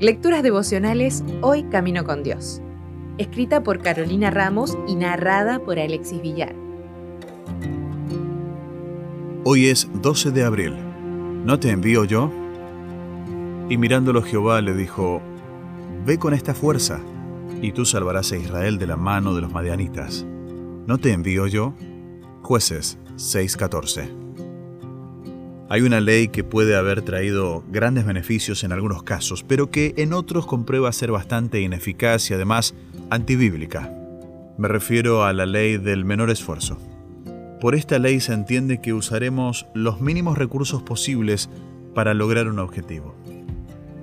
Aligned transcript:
Lecturas 0.00 0.42
devocionales 0.42 1.22
Hoy 1.42 1.64
Camino 1.64 2.04
con 2.04 2.22
Dios. 2.22 2.62
Escrita 3.18 3.62
por 3.62 3.82
Carolina 3.82 4.30
Ramos 4.30 4.78
y 4.86 4.94
narrada 4.94 5.58
por 5.58 5.78
Alexis 5.78 6.22
Villar. 6.22 6.54
Hoy 9.44 9.66
es 9.66 9.88
12 10.00 10.30
de 10.30 10.44
abril. 10.44 10.74
¿No 11.44 11.60
te 11.60 11.70
envío 11.70 12.04
yo? 12.04 12.30
Y 13.68 13.76
mirándolo 13.76 14.22
Jehová 14.22 14.60
le 14.60 14.74
dijo, 14.74 15.20
Ve 16.06 16.18
con 16.18 16.34
esta 16.34 16.54
fuerza, 16.54 17.00
y 17.60 17.72
tú 17.72 17.84
salvarás 17.84 18.32
a 18.32 18.36
Israel 18.36 18.78
de 18.78 18.86
la 18.86 18.96
mano 18.96 19.34
de 19.34 19.42
los 19.42 19.52
madianitas. 19.52 20.24
¿No 20.86 20.98
te 20.98 21.12
envío 21.12 21.46
yo? 21.46 21.74
Jueces 22.42 22.98
6:14. 23.16 24.29
Hay 25.72 25.82
una 25.82 26.00
ley 26.00 26.26
que 26.26 26.42
puede 26.42 26.74
haber 26.74 27.02
traído 27.02 27.62
grandes 27.68 28.04
beneficios 28.04 28.64
en 28.64 28.72
algunos 28.72 29.04
casos, 29.04 29.44
pero 29.44 29.70
que 29.70 29.94
en 29.98 30.12
otros 30.12 30.44
comprueba 30.44 30.90
ser 30.90 31.12
bastante 31.12 31.60
ineficaz 31.60 32.28
y 32.28 32.34
además 32.34 32.74
antibíblica. 33.08 33.88
Me 34.58 34.66
refiero 34.66 35.22
a 35.22 35.32
la 35.32 35.46
ley 35.46 35.78
del 35.78 36.04
menor 36.04 36.28
esfuerzo. 36.30 36.76
Por 37.60 37.76
esta 37.76 38.00
ley 38.00 38.18
se 38.18 38.32
entiende 38.32 38.80
que 38.80 38.92
usaremos 38.92 39.68
los 39.72 40.00
mínimos 40.00 40.38
recursos 40.38 40.82
posibles 40.82 41.48
para 41.94 42.14
lograr 42.14 42.48
un 42.48 42.58
objetivo. 42.58 43.14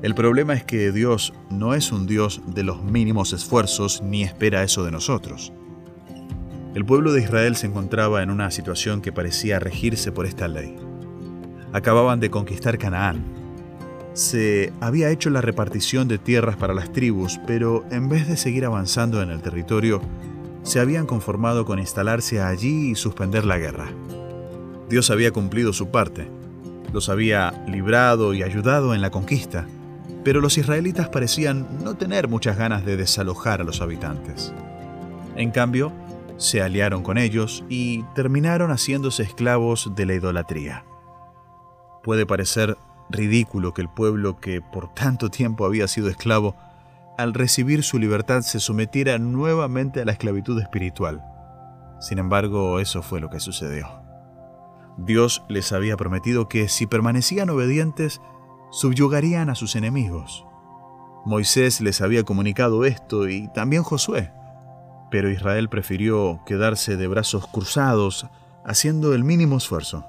El 0.02 0.15
problema 0.15 0.54
es 0.54 0.63
que 0.63 0.93
Dios 0.93 1.34
no 1.52 1.73
es 1.73 1.91
un 1.91 2.07
Dios 2.07 2.41
de 2.48 2.63
los 2.63 2.81
mínimos 2.81 3.34
esfuerzos 3.34 4.02
ni 4.02 4.23
espera 4.23 4.63
eso 4.63 4.85
de 4.85 4.91
nosotros. 4.91 5.52
El 6.76 6.85
pueblo 6.85 7.12
de 7.12 7.23
Israel 7.23 7.57
se 7.57 7.68
encontraba 7.68 8.23
en 8.23 8.29
una 8.29 8.52
situación 8.52 9.02
que 9.02 9.12
parecía 9.12 9.59
regirse 9.59 10.13
por 10.13 10.26
esta 10.26 10.48
ley 10.48 10.87
acababan 11.73 12.20
de 12.20 12.30
conquistar 12.30 12.77
Canaán. 12.77 13.23
Se 14.13 14.73
había 14.81 15.09
hecho 15.09 15.29
la 15.29 15.41
repartición 15.41 16.07
de 16.07 16.18
tierras 16.18 16.55
para 16.55 16.73
las 16.73 16.91
tribus, 16.91 17.40
pero 17.46 17.85
en 17.91 18.10
vez 18.10 18.27
de 18.27 18.37
seguir 18.37 18.65
avanzando 18.65 19.21
en 19.21 19.29
el 19.29 19.41
territorio, 19.41 20.01
se 20.63 20.79
habían 20.79 21.05
conformado 21.05 21.65
con 21.65 21.79
instalarse 21.79 22.41
allí 22.41 22.91
y 22.91 22.95
suspender 22.95 23.45
la 23.45 23.57
guerra. 23.57 23.88
Dios 24.90 25.12
había 25.12 25.32
cumplido 25.32 25.71
su 25.71 25.90
parte, 25.91 26.29
los 26.93 27.10
había 27.10 27.63
librado 27.68 28.34
y 28.34 28.43
ayudado 28.43 28.95
en 28.95 29.01
la 29.01 29.12
conquista, 29.12 29.68
pero 30.23 30.41
los 30.41 30.57
israelitas 30.57 31.10
parecían 31.10 31.68
no 31.84 31.95
tener 31.95 32.27
muchas 32.27 32.57
ganas 32.57 32.85
de 32.85 32.98
desalojar 32.98 33.62
a 33.62 33.63
los 33.63 33.82
habitantes. 33.82 34.54
En 35.35 35.51
cambio, 35.51 35.93
se 36.38 36.62
aliaron 36.62 37.04
con 37.04 37.18
ellos 37.18 37.63
y 37.70 38.04
terminaron 38.15 38.71
haciéndose 38.71 39.23
esclavos 39.23 39.91
de 39.95 40.05
la 40.05 40.15
idolatría. 40.15 40.84
Puede 42.03 42.26
parecer 42.26 42.77
ridículo 43.09 43.73
que 43.73 43.81
el 43.81 43.90
pueblo 43.90 44.40
que 44.40 44.62
por 44.62 44.93
tanto 44.93 45.29
tiempo 45.29 45.65
había 45.65 45.87
sido 45.87 46.09
esclavo, 46.09 46.55
al 47.17 47.34
recibir 47.34 47.84
su 47.84 47.98
libertad 47.98 48.41
se 48.41 48.59
sometiera 48.59 49.17
nuevamente 49.17 50.01
a 50.01 50.05
la 50.05 50.12
esclavitud 50.12 50.62
espiritual. 50.62 51.23
Sin 51.99 52.20
embargo, 52.20 52.79
eso 52.79 53.01
fue 53.01 53.20
lo 53.20 53.29
que 53.29 53.39
sucedió. 53.39 53.87
Dios 54.98 55.43
les 55.48 55.71
había 55.71 55.98
prometido 55.98 56.48
que 56.48 56.67
si 56.67 56.85
permanecían 56.85 57.49
obedientes, 57.49 58.21
subyugarían 58.71 59.49
a 59.49 59.55
sus 59.55 59.76
enemigos. 59.76 60.45
Moisés 61.26 61.82
les 61.82 62.01
había 62.01 62.23
comunicado 62.23 62.85
esto 62.85 63.27
y 63.27 63.48
también 63.49 63.84
Josué, 63.84 64.31
pero 65.11 65.29
Israel 65.29 65.69
prefirió 65.69 66.41
quedarse 66.45 66.97
de 66.97 67.07
brazos 67.07 67.47
cruzados, 67.47 68.28
haciendo 68.66 69.13
el 69.13 69.23
mínimo 69.23 69.57
esfuerzo. 69.57 70.06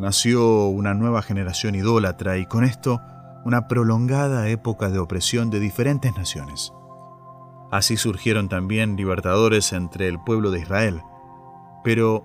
Nació 0.00 0.68
una 0.68 0.94
nueva 0.94 1.20
generación 1.20 1.74
idólatra 1.74 2.38
y 2.38 2.46
con 2.46 2.64
esto 2.64 3.02
una 3.44 3.68
prolongada 3.68 4.48
época 4.48 4.88
de 4.88 4.98
opresión 4.98 5.50
de 5.50 5.60
diferentes 5.60 6.16
naciones. 6.16 6.72
Así 7.70 7.98
surgieron 7.98 8.48
también 8.48 8.96
libertadores 8.96 9.74
entre 9.74 10.08
el 10.08 10.18
pueblo 10.18 10.50
de 10.52 10.60
Israel, 10.60 11.02
pero 11.84 12.24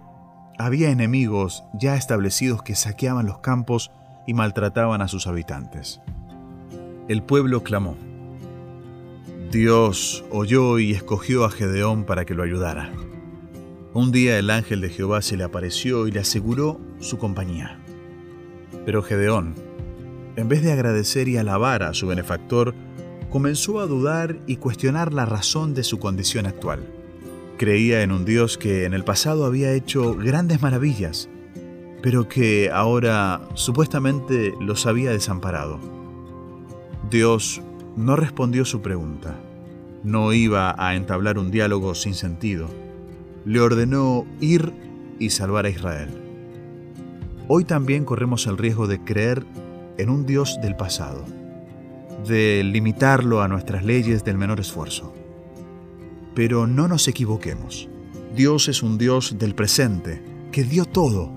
había 0.58 0.90
enemigos 0.90 1.66
ya 1.74 1.98
establecidos 1.98 2.64
que 2.64 2.76
saqueaban 2.76 3.26
los 3.26 3.40
campos 3.40 3.92
y 4.26 4.34
maltrataban 4.34 5.02
a 5.02 5.10
sus 5.10 5.28
habitantes. 5.28 6.00
El 7.10 7.24
pueblo 7.24 7.62
clamó. 7.62 7.98
Dios 9.52 10.24
oyó 10.32 10.80
y 10.80 10.94
escogió 10.94 11.44
a 11.44 11.52
Gedeón 11.52 12.06
para 12.06 12.24
que 12.24 12.36
lo 12.36 12.44
ayudara. 12.44 12.90
Un 13.96 14.12
día 14.12 14.38
el 14.38 14.50
ángel 14.50 14.82
de 14.82 14.90
Jehová 14.90 15.22
se 15.22 15.38
le 15.38 15.46
apareció 15.46 16.06
y 16.06 16.12
le 16.12 16.20
aseguró 16.20 16.82
su 17.00 17.18
compañía. 17.18 17.80
Pero 18.86 19.02
Gedeón, 19.02 19.56
en 20.36 20.50
vez 20.50 20.64
de 20.64 20.74
agradecer 20.74 21.30
y 21.30 21.38
alabar 21.38 21.82
a 21.82 21.94
su 21.94 22.06
benefactor, 22.08 22.76
comenzó 23.30 23.80
a 23.80 23.86
dudar 23.86 24.38
y 24.48 24.58
cuestionar 24.58 25.14
la 25.14 25.26
razón 25.26 25.74
de 25.74 25.86
su 25.86 25.98
condición 25.98 26.46
actual. 26.46 26.86
Creía 27.58 28.02
en 28.02 28.12
un 28.12 28.26
Dios 28.26 28.58
que 28.58 28.84
en 28.84 28.94
el 28.94 29.06
pasado 29.06 29.46
había 29.46 29.72
hecho 29.72 30.14
grandes 30.14 30.62
maravillas, 30.62 31.30
pero 32.02 32.28
que 32.28 32.70
ahora 32.74 33.48
supuestamente 33.54 34.56
los 34.60 34.88
había 34.88 35.12
desamparado. 35.12 35.80
Dios 37.10 37.62
no 37.96 38.18
respondió 38.18 38.66
su 38.66 38.82
pregunta. 38.82 39.40
No 40.04 40.34
iba 40.34 40.76
a 40.78 40.96
entablar 40.96 41.40
un 41.40 41.50
diálogo 41.50 41.96
sin 41.96 42.14
sentido 42.14 42.68
le 43.46 43.60
ordenó 43.60 44.26
ir 44.42 44.74
y 45.20 45.30
salvar 45.30 45.66
a 45.66 45.70
Israel. 45.70 46.10
Hoy 47.48 47.64
también 47.64 48.04
corremos 48.04 48.48
el 48.48 48.58
riesgo 48.58 48.88
de 48.88 49.00
creer 49.04 49.46
en 49.98 50.10
un 50.10 50.26
Dios 50.26 50.60
del 50.62 50.76
pasado, 50.76 51.24
de 52.28 52.64
limitarlo 52.64 53.42
a 53.42 53.48
nuestras 53.48 53.86
leyes 53.86 54.24
del 54.24 54.38
menor 54.38 54.60
esfuerzo. 54.60 55.14
Pero 56.34 56.68
no 56.68 56.88
nos 56.88 57.08
equivoquemos. 57.08 57.88
Dios 58.36 58.68
es 58.68 58.84
un 58.84 58.98
Dios 58.98 59.38
del 59.38 59.56
presente, 59.56 60.22
que 60.52 60.64
dio 60.64 60.86
todo, 60.86 61.32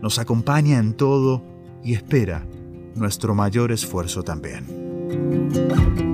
nos 0.00 0.18
acompaña 0.18 0.78
en 0.78 0.94
todo 0.94 1.42
y 1.84 1.94
espera 1.94 2.46
nuestro 2.94 3.34
mayor 3.34 3.70
esfuerzo 3.70 4.22
también. 4.22 6.13